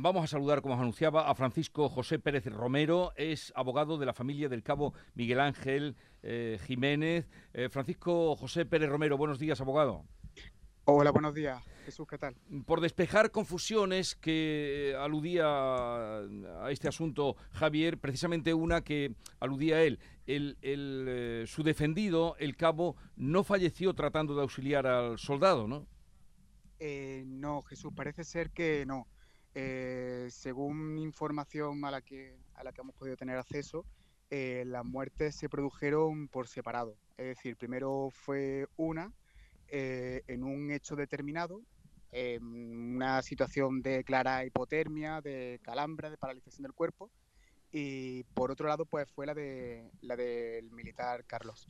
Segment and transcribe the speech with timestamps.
[0.00, 4.12] Vamos a saludar, como os anunciaba, a Francisco José Pérez Romero, es abogado de la
[4.12, 7.28] familia del cabo Miguel Ángel eh, Jiménez.
[7.52, 10.04] Eh, Francisco José Pérez Romero, buenos días, abogado.
[10.84, 11.60] Hola, buenos días.
[11.84, 12.36] Jesús, ¿qué tal?
[12.64, 19.98] Por despejar confusiones que aludía a este asunto Javier, precisamente una que aludía a él.
[20.28, 25.88] El, eh, su defendido, el cabo, no falleció tratando de auxiliar al soldado, ¿no?
[26.78, 29.08] Eh, no, Jesús, parece ser que no.
[29.60, 33.84] Eh, según información a la que, a la que hemos podido tener acceso,
[34.30, 36.96] las muertes se produjeron por separado.
[37.16, 39.12] Es decir, primero fue una
[39.70, 41.60] eh, en un hecho determinado,
[42.10, 42.42] en
[42.94, 47.10] una situación de clara hipotermia, de calambra, de paralización del cuerpo,
[47.70, 51.68] y por otro lado, pues fue la de la del militar Carlos.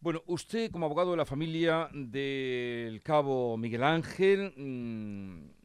[0.00, 5.59] Bueno, usted como abogado de la familia del cabo Miguel Ángel, mm,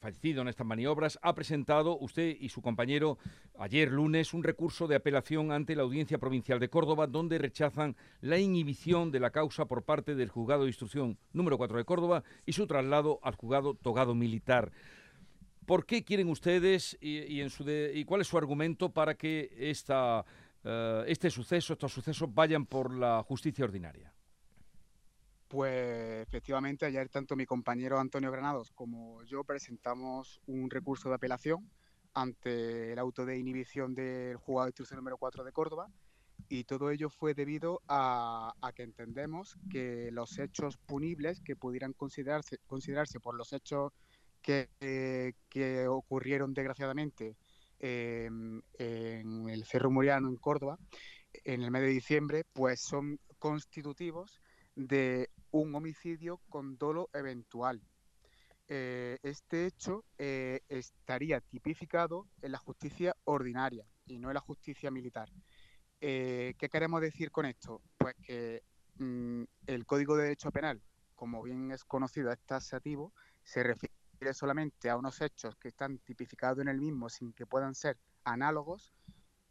[0.00, 3.18] fallecido en estas maniobras, ha presentado usted y su compañero
[3.58, 8.38] ayer lunes un recurso de apelación ante la Audiencia Provincial de Córdoba donde rechazan la
[8.38, 12.54] inhibición de la causa por parte del Juzgado de Instrucción número 4 de Córdoba y
[12.54, 14.72] su traslado al Juzgado Togado Militar.
[15.66, 21.92] ¿Por qué quieren ustedes y, cuál es su argumento para que eh, este suceso, estos
[21.92, 24.10] sucesos vayan por la justicia ordinaria?
[25.50, 31.68] Pues efectivamente ayer tanto mi compañero Antonio Granados como yo presentamos un recurso de apelación
[32.14, 35.88] ante el auto de inhibición del juzgado de instrucción número 4 de Córdoba
[36.48, 42.58] y todo ello fue debido a, que entendemos que los hechos punibles que pudieran considerarse,
[42.68, 43.92] considerarse por los hechos
[44.42, 44.68] que,
[45.48, 47.36] que ocurrieron desgraciadamente
[47.80, 50.78] en el Cerro Muriano en Córdoba
[51.42, 54.40] en el mes de diciembre, pues son constitutivos
[54.74, 57.82] de un homicidio con dolo eventual.
[58.68, 64.90] Eh, este hecho eh, estaría tipificado en la justicia ordinaria y no en la justicia
[64.90, 65.28] militar.
[66.00, 67.82] Eh, ¿Qué queremos decir con esto?
[67.98, 68.62] Pues que
[68.98, 70.80] mm, el Código de Derecho Penal,
[71.16, 73.12] como bien es conocido, es taxativo,
[73.42, 73.92] se refiere
[74.34, 78.92] solamente a unos hechos que están tipificados en el mismo sin que puedan ser análogos,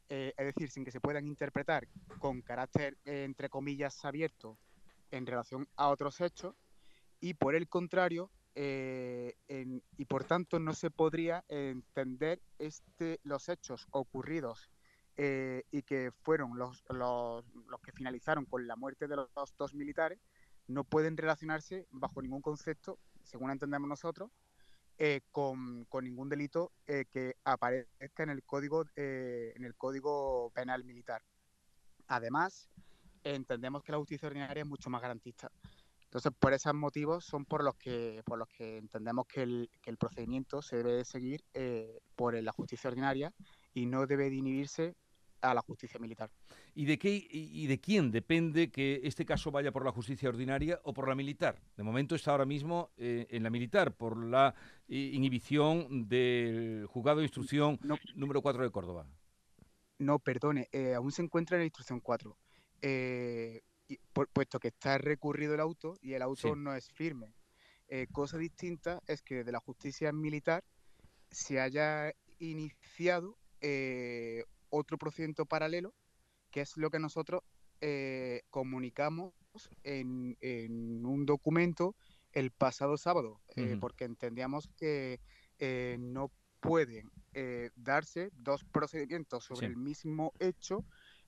[0.08, 4.58] es decir, sin que se puedan interpretar con carácter, entre comillas, abierto
[5.12, 6.56] en relación a otros hechos
[7.20, 9.36] y por el contrario, eh,
[9.98, 14.70] y por tanto no se podría entender este, los hechos ocurridos
[15.18, 19.74] eh, y que fueron los, los, los, que finalizaron con la muerte de los, dos
[19.74, 20.20] militares,
[20.68, 24.32] no pueden relacionarse bajo ningún concepto, según entendemos nosotros,
[24.98, 31.22] eh, con, con, ningún delito que aparezca en el código en el código penal militar.
[32.08, 32.70] Además,
[33.24, 35.52] entendemos que la justicia ordinaria es mucho más garantista.
[36.10, 39.92] Entonces, por esos motivos son por los que, por los que entendemos que el, que
[39.92, 43.32] el procedimiento se debe seguir eh, por la justicia ordinaria
[43.76, 44.96] y no debe de inhibirse
[45.42, 46.32] a la justicia militar.
[46.74, 50.82] ¿Y de qué y de quién depende que este caso vaya por la justicia ordinaria
[50.84, 51.62] o por la militar?
[51.78, 54.56] De momento está ahora mismo eh, en la militar por la
[54.88, 57.80] inhibición del juzgado de instrucción
[58.16, 59.06] número 4 de Córdoba.
[60.00, 62.36] No, perdone, eh, aún se encuentra en la instrucción 4
[62.82, 63.62] eh,
[64.34, 67.34] puesto que está recurrido el auto y el auto no es firme.
[67.88, 70.64] Eh, cosa distinta es que desde la justicia militar
[71.32, 75.94] se haya iniciado eh, otro procedimiento paralelo,
[76.52, 77.42] que es lo que nosotros
[78.50, 79.34] comunicamos
[79.84, 80.36] en,
[81.06, 81.96] un documento
[82.34, 83.40] el pasado sábado,
[83.80, 85.22] porque entendíamos que
[85.98, 86.30] no
[86.60, 87.10] pueden
[87.76, 90.86] darse dos procedimientos sobre el mismo hecho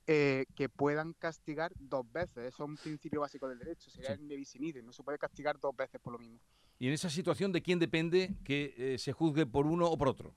[0.08, 2.38] eh, que puedan castigar dos veces.
[2.38, 5.76] Eso es un principio básico del derecho, sería el nevisinide, no se puede castigar dos
[5.76, 6.40] veces por lo mismo.
[6.80, 10.08] ¿Y en esa situación de quién depende que eh, se juzgue por uno o por
[10.08, 10.36] otro?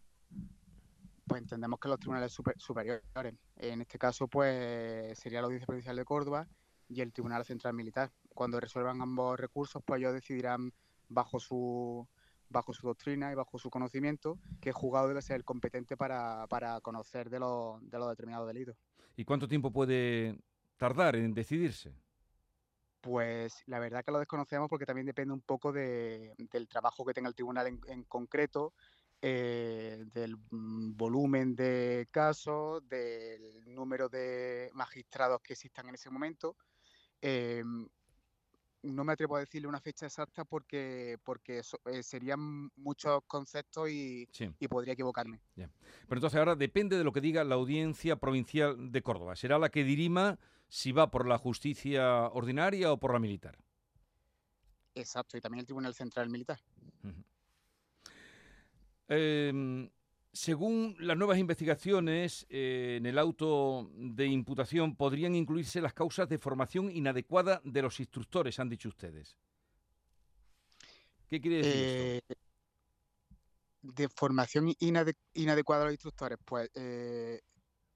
[1.26, 3.02] Pues entendemos que los tribunales superiores,
[3.56, 6.46] en este caso pues sería la Audiencia Provincial de Córdoba
[6.88, 8.12] y el Tribunal Central Militar.
[8.28, 10.72] Cuando resuelvan ambos recursos, pues ellos decidirán
[11.08, 12.06] bajo su
[12.50, 16.46] bajo su doctrina y bajo su conocimiento que el juzgado debe ser el competente para,
[16.46, 18.76] para conocer de, los de los determinados delitos.
[19.16, 20.38] ¿Y cuánto tiempo puede
[20.76, 21.94] tardar en decidirse?
[23.00, 27.12] Pues la verdad que lo desconocemos porque también depende un poco de, del trabajo que
[27.12, 28.72] tenga el tribunal en, concreto,
[29.20, 36.56] eh, del mm, volumen de casos, del número de magistrados que existan en ese momento.
[37.20, 37.86] Em,
[38.84, 44.28] no me atrevo a decirle una fecha exacta porque, porque eh, serían muchos conceptos y,
[44.68, 45.40] podría equivocarme.
[45.54, 45.70] Pero
[46.08, 49.36] entonces ahora depende de lo que diga la audiencia provincial de Córdoba.
[49.36, 50.38] Será la que dirima
[50.68, 53.58] si va por la justicia ordinaria o por la militar.
[54.94, 56.60] Exacto, y también el Tribunal Central Militar.
[60.34, 66.38] Según las nuevas investigaciones, eh, en el auto de imputación podrían incluirse las causas de
[66.38, 69.36] formación inadecuada de los instructores, han dicho ustedes.
[71.28, 71.72] ¿Qué quiere decir?
[71.76, 72.20] Eh,
[73.82, 77.40] de formación inadecuada de los instructores, pues eh,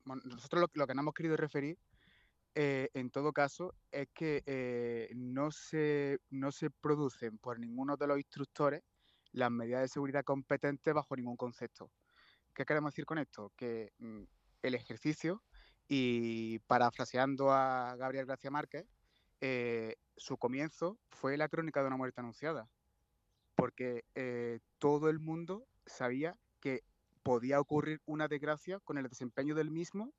[0.05, 1.77] nosotros lo, que nos hemos querido referir
[2.55, 8.83] en todo caso es que no, se, no se producen por ninguno de los instructores
[9.31, 11.89] las medidas de seguridad competentes bajo ningún concepto.
[12.59, 13.53] ¿Qué queremos decir con esto?
[13.55, 14.25] Que mm,
[14.63, 15.45] el ejercicio,
[15.87, 18.85] y parafraseando a Gabriel García Márquez,
[19.41, 22.69] eh, su comienzo fue la crónica de una muerte anunciada,
[23.55, 26.83] porque eh, todo el mundo sabía que
[27.23, 30.13] podía ocurrir una desgracia con el desempeño del mismo,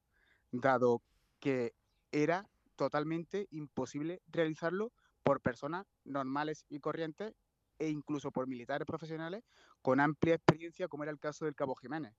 [0.54, 1.02] dado
[1.42, 1.74] que
[2.14, 4.94] era totalmente imposible realizarlo
[5.24, 7.34] por personas normales y corrientes
[7.80, 9.44] e incluso por militares profesionales
[9.82, 12.14] con amplia experiencia, como era el caso del Cabo Jiménez,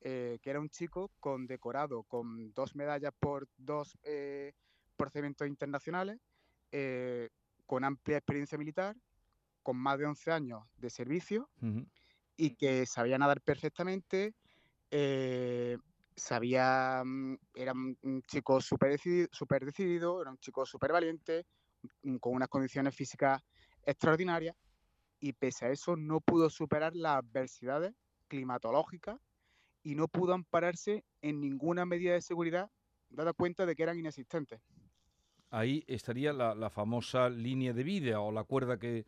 [0.00, 4.52] eh, que era un chico condecorado con dos medallas por dos eh,
[4.96, 6.20] procedimientos internacionales,
[6.70, 7.30] eh,
[7.66, 8.96] con amplia experiencia militar,
[9.62, 11.50] con más de 11 años de servicio
[12.36, 14.34] y que sabía nadar perfectamente,
[16.16, 21.44] sabía, mm, era un chico súper decidido, super decidido, era un chico súper valiente,
[22.02, 23.42] mm, con unas condiciones físicas
[23.84, 24.56] extraordinarias
[25.20, 27.94] y pese a eso no pudo superar las adversidades
[28.28, 29.18] climatológicas
[29.82, 32.70] y no pudo ampararse en ninguna medida de seguridad,
[33.10, 34.60] dada cuenta de que eran inexistentes.
[35.50, 39.06] Ahí estaría la, famosa línea de vida o la cuerda que,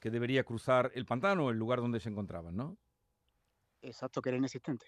[0.00, 2.78] que, debería cruzar el pantano, el lugar donde se encontraban, ¿no?
[3.82, 4.86] Exacto, que era inexistente.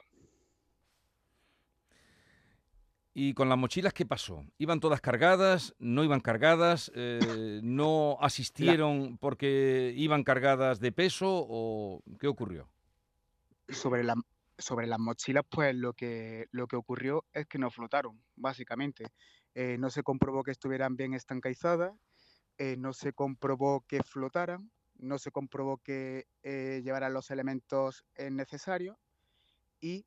[3.16, 4.44] ¿Y con las mochilas qué pasó?
[4.58, 5.72] ¿Iban todas cargadas?
[5.78, 6.90] ¿No iban cargadas?
[6.96, 7.20] Eh,
[7.62, 11.46] ¿No asistieron porque iban cargadas de peso?
[11.48, 12.68] ¿O qué ocurrió?
[13.68, 14.16] Sobre, la,
[14.58, 19.04] sobre las mochilas, pues lo que, lo que ocurrió es que no flotaron, básicamente.
[19.54, 21.92] Eh, no se comprobó que estuvieran bien estancaizadas,
[22.58, 28.96] eh, no se comprobó que flotaran, no se comprobó que llevaran los elementos necesarios
[29.80, 30.06] y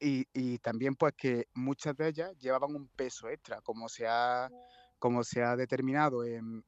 [0.00, 4.50] y, también pues que muchas de ellas llevaban un peso extra, como se ha,
[4.98, 6.64] como se ha determinado en,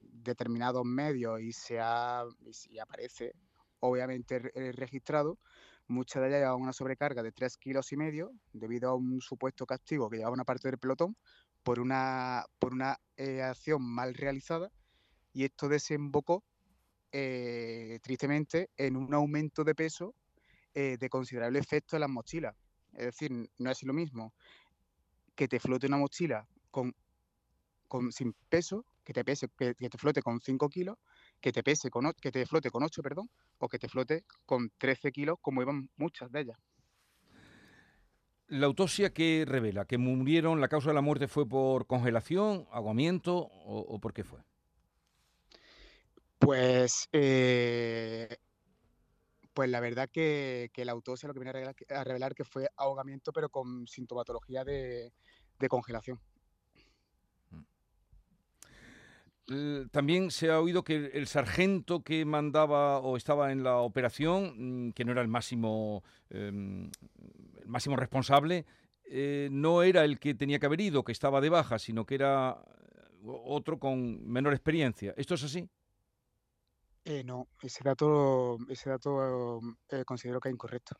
[0.00, 2.24] determinados medios y se ha,
[2.68, 3.32] y aparece
[3.80, 4.38] obviamente
[4.72, 5.38] registrado,
[5.88, 9.66] muchas de ellas llevaban una sobrecarga de 3 kilos y medio debido a un supuesto
[9.66, 11.16] castigo que llevaba una parte del pelotón
[11.62, 14.70] por una, por una eh, acción mal realizada
[15.32, 16.44] y esto desembocó
[17.12, 20.14] eh, tristemente en un aumento de peso
[20.74, 22.54] eh, de considerable efecto en las mochilas.
[22.92, 24.32] Es decir, no es lo mismo
[25.34, 26.94] que te flote una mochila con,
[27.86, 30.98] con sin peso, que te pese, que, te flote con 5 kilos,
[31.40, 34.70] que te pese con que te flote con 8, perdón, o que te flote con
[34.78, 36.58] 13 kilos, como iban muchas de ellas.
[38.48, 43.36] La autopsia que revela que murieron, la causa de la muerte fue por congelación, aguamiento
[43.36, 44.40] o, por qué fue.
[46.38, 48.38] Pues eh,
[49.58, 53.32] pues la verdad que, que la autopsia lo que viene a revelar, que fue ahogamiento,
[53.32, 55.12] pero con sintomatología de,
[55.68, 56.20] congelación.
[57.50, 57.62] Mm.
[59.90, 64.92] También se ha oído que el sargento que mandaba o estaba en la operación, mm,
[64.92, 66.90] que no era el máximo, em,
[67.60, 68.66] el máximo responsable,
[69.04, 72.16] eh, no era el que tenía que haber ido, que estaba de baja, sino que
[72.16, 72.62] era
[73.24, 75.14] otro con menor experiencia.
[75.16, 75.66] ¿Esto es así?
[77.04, 80.96] Eh, no, ese dato, ese dato eh, considero que es incorrecto.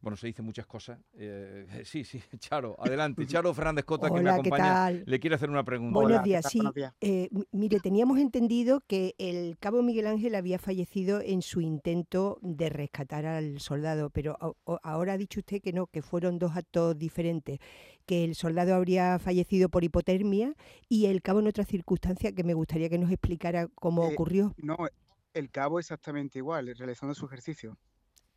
[0.00, 0.98] Bueno, se dicen muchas cosas.
[1.14, 3.26] Eh, sí, sí, Charo, adelante.
[3.26, 5.98] Charo Fernández Cota, que me acompaña, le quiere hacer una pregunta.
[5.98, 6.60] Buenos días, sí.
[7.00, 12.70] Eh, mire, teníamos entendido que el cabo Miguel Ángel había fallecido en su intento de
[12.70, 14.36] rescatar al soldado, pero
[14.82, 17.58] ahora ha dicho usted que no, que fueron dos actos diferentes,
[18.06, 20.54] que el soldado habría fallecido por hipotermia
[20.88, 24.54] y el cabo en otra circunstancia que me gustaría que nos explicara cómo eh, ocurrió.
[24.56, 24.76] No,
[25.34, 27.76] el cabo exactamente igual, realizando su ejercicio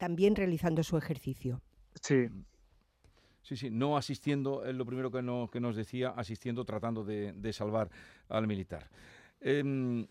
[0.04, 1.62] también realizando su ejercicio.
[2.02, 2.28] Sí.
[3.42, 5.20] Sí, sí, no asistiendo, es lo primero que,
[5.50, 7.90] que nos decía, asistiendo, tratando de, salvar
[8.28, 8.90] al militar.
[9.40, 10.06] Em,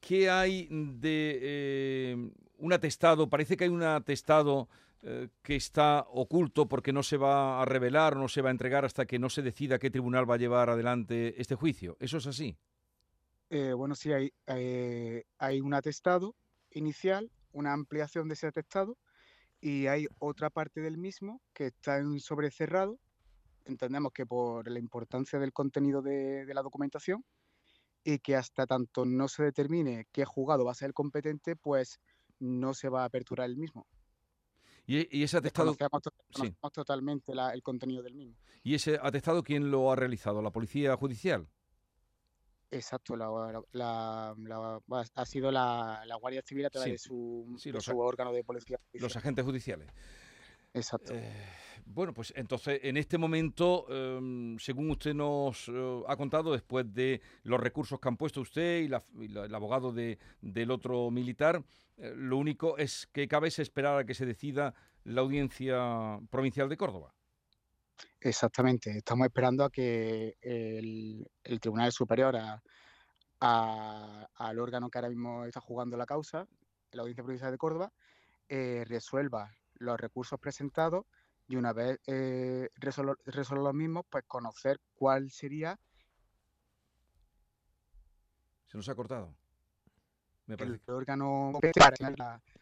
[0.00, 3.28] ¿Qué hay de eh, un atestado?
[3.28, 4.68] Parece que hay un atestado
[5.02, 8.84] eh, que está oculto porque no se va a revelar, no se va a entregar
[8.84, 11.96] hasta que no se decida qué tribunal va a llevar adelante este juicio.
[11.98, 12.56] ¿Eso es así?
[13.50, 14.32] Eh, bueno, sí, hay,
[15.38, 16.36] hay un atestado
[16.70, 18.96] inicial, una ampliación de ese atestado
[19.62, 22.98] y hay otra parte del mismo que está en sobre cerrado.
[23.64, 27.24] Entendemos que por la importancia del contenido de, la documentación
[28.02, 32.00] y que hasta tanto no se determine qué juzgado va a ser el competente, pues
[32.40, 33.86] no se va a aperturar el mismo.
[34.84, 35.76] ¿Y, ese atestado?
[35.78, 38.36] Desconocemos, totalmente el contenido del mismo.
[38.64, 40.42] ¿Y ese atestado quién lo ha realizado?
[40.42, 41.48] ¿La Policía Judicial?
[42.72, 44.34] Exacto, la,
[45.14, 47.46] ha sido la, Guardia Civil a través de su,
[47.94, 48.80] órgano de policía.
[48.94, 49.90] Los agentes judiciales.
[50.72, 51.12] Exacto.
[51.14, 51.30] Eh,
[51.84, 57.20] bueno, pues entonces, en este momento, em, según usted nos eh, ha contado, después de
[57.42, 61.62] los recursos que han puesto usted y, el abogado del otro militar,
[61.98, 64.74] eh, lo único es que cabe es esperar a que se decida
[65.04, 67.12] la audiencia provincial de Córdoba.
[68.20, 71.28] Exactamente, estamos esperando a que el,
[71.60, 72.36] Tribunal Superior,
[73.40, 76.46] al órgano que ahora mismo está jugando la causa,
[76.92, 77.92] la Audiencia Provincial de Córdoba,
[78.48, 81.04] resuelva los recursos presentados
[81.48, 85.78] y una vez eh, resuelvan los mismos, pues conocer cuál sería...
[88.66, 89.34] Se nos ha cortado.
[90.46, 91.52] El órgano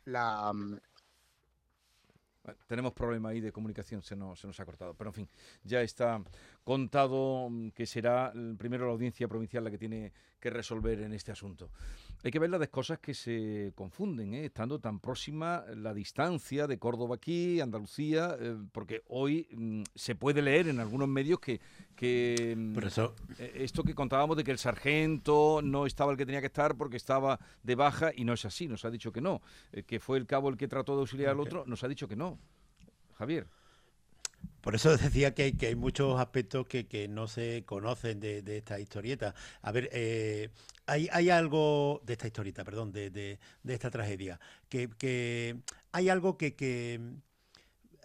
[0.05, 0.53] la,
[2.67, 4.95] tenemos problema ahí de comunicación, se nos, se nos ha cortado.
[4.95, 5.29] Pero en fin,
[5.65, 6.23] ya está
[6.65, 11.31] contado mm, que será primero la audiencia provincial la que tiene que resolver en este
[11.33, 11.71] asunto.
[12.23, 14.47] Hay que ver las cosas que se confunden, ¿eh?
[14.47, 20.43] estando tan próxima la distancia de Córdoba aquí, Andalucía, eh, porque hoy mm, se puede
[20.43, 21.61] leer en algunos medios que,
[21.95, 23.15] que mm, eso...
[23.39, 26.77] Eh, esto que contábamos de que el sargento no estaba el que tenía que estar
[26.77, 29.41] porque estaba de baja y no es así, nos ha dicho que no,
[29.87, 32.17] que fue el cabo el que trató de auxiliar al otro, nos ha dicho que
[32.17, 32.39] no.
[33.15, 33.47] Javier.
[34.61, 39.35] Por eso decía que que hay muchos aspectos que, no se conocen de, esta historieta.
[39.63, 40.51] A ver, eh,
[40.87, 45.57] hay, hay, algo de esta historieta, perdón, de, esta tragedia, que,
[45.93, 47.01] hay algo que,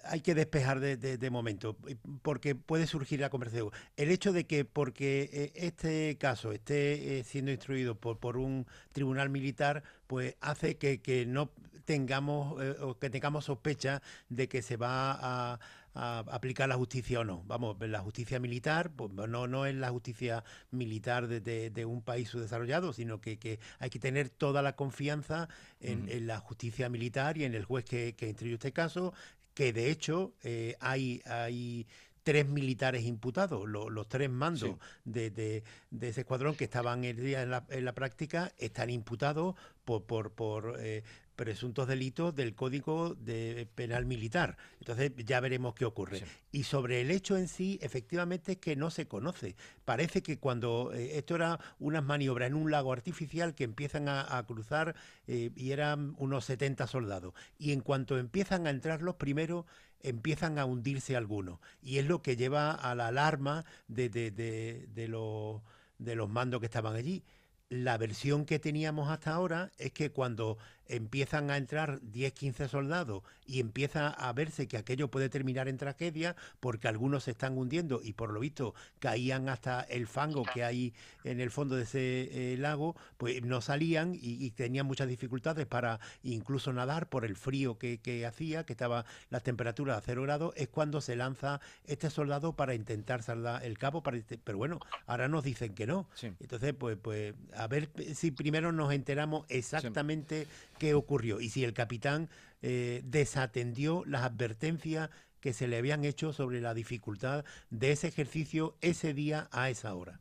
[0.03, 1.77] hay que despejar de, momento,
[2.21, 3.71] porque puede surgir la conversación.
[3.97, 8.67] El hecho de que porque eh, este caso esté eh, siendo instruido por, por un
[8.91, 11.51] tribunal militar, pues hace que, no
[11.85, 15.59] tengamos o que tengamos sospecha de que se va a
[15.95, 17.43] aplicar la justicia o no.
[17.45, 22.93] Vamos, la justicia militar, pues no, no es la justicia militar de, un país subdesarrollado,
[22.93, 25.47] sino que, hay que tener toda la confianza
[25.79, 29.13] en, la justicia militar y en el juez que, que instruyó este caso,
[29.53, 31.87] que de hecho eh, hay, hay
[32.25, 35.63] tres militares imputados, los tres mandos de,
[36.01, 40.31] ese escuadrón que estaban el día en la, en la práctica están imputados por, por,
[40.31, 41.03] por eh,
[41.35, 44.57] presuntos delitos del Código de Penal Militar.
[44.79, 46.23] Entonces ya veremos qué ocurre.
[46.51, 49.55] Y sobre el hecho en sí, efectivamente es que no se conoce.
[49.83, 54.43] Parece que cuando eh, esto era unas maniobras en un lago artificial que empiezan a,
[54.47, 54.95] cruzar
[55.27, 57.33] eh, y eran unos 70 soldados.
[57.57, 59.65] Y en cuanto empiezan a entrar los primeros,
[60.01, 61.59] empiezan a hundirse algunos.
[61.81, 65.61] Y es lo que lleva a la alarma de, de, de, de los,
[65.97, 67.23] de los mandos que estaban allí.
[67.69, 73.23] La versión que teníamos hasta ahora es que cuando empiezan a entrar 10, 15 soldados
[73.45, 78.01] y empieza a verse que aquello puede terminar en tragedia porque algunos se están hundiendo
[78.03, 82.53] y por lo visto caían hasta el fango que hay en el fondo de ese
[82.53, 87.77] eh, lago, pues no salían y, tenían muchas dificultades para incluso nadar por el frío
[87.77, 92.53] que, hacía, que estaba las temperaturas a cero grados, es cuando se lanza este soldado
[92.53, 96.07] para intentar saldar el cabo, para, pero bueno, ahora nos dicen que no.
[96.21, 101.73] Entonces, pues, pues a ver si primero nos enteramos exactamente qué ocurrió y si el
[101.73, 102.29] capitán
[102.61, 108.75] eh, desatendió las advertencias que se le habían hecho sobre la dificultad de ese ejercicio
[108.81, 110.19] ese día a esa hora.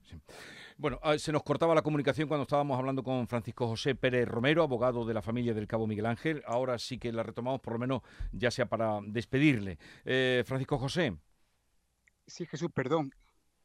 [0.76, 4.62] Bueno, ah, se nos cortaba la comunicación cuando estábamos hablando con Francisco José Pérez Romero,
[4.62, 6.42] abogado de la familia del Cabo Miguel Ángel.
[6.46, 9.78] Ahora sí que la retomamos, por lo menos ya sea para despedirle.
[10.04, 11.16] Eh, Francisco José.
[12.26, 13.14] Sí, Jesús, perdón.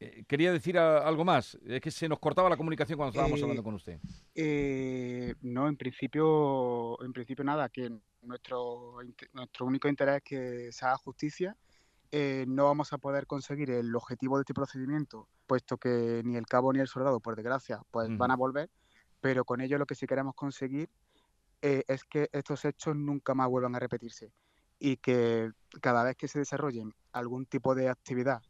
[0.00, 1.58] Eh, quería decir algo más.
[1.66, 4.00] Es que se nos cortaba la comunicación cuando estábamos eh, hablando con usted.
[4.34, 7.92] Eh, no, en principio, en principio nada, que
[8.22, 8.96] nuestro,
[9.34, 11.54] nuestro único interés es que se haga justicia.
[12.46, 16.72] no vamos a poder conseguir el objetivo de este procedimiento, puesto que ni el cabo
[16.72, 18.70] ni el soldado, por desgracia, pues van a volver,
[19.20, 20.88] pero con ello lo que sí queremos conseguir
[21.60, 24.32] es que estos hechos nunca más vuelvan a repetirse
[24.78, 25.52] y que
[25.82, 28.42] cada vez que se desarrollen algún tipo de actividad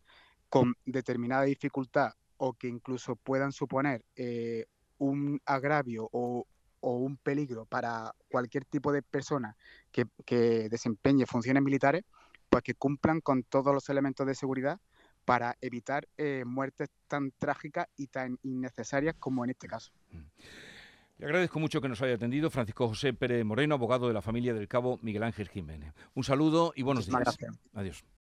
[0.50, 4.66] con determinada dificultad o que incluso puedan suponer eh,
[4.98, 6.46] un agravio o,
[6.82, 9.56] un peligro para cualquier tipo de persona
[9.92, 10.06] que,
[10.70, 12.04] desempeñe funciones militares,
[12.48, 14.80] pues que cumplan con todos los elementos de seguridad
[15.26, 19.92] para evitar eh, muertes tan trágicas y tan innecesarias como en este caso.
[20.10, 20.24] Mm.
[21.18, 24.54] Le agradezco mucho que nos haya atendido Francisco José Pérez Moreno, abogado de la familia
[24.54, 25.92] del cabo Miguel Ángel Jiménez.
[26.14, 27.20] Un saludo y buenos días.
[27.20, 27.60] Gracias.
[27.74, 28.04] Adiós.